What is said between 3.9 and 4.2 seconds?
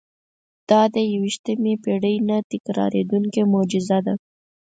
ده.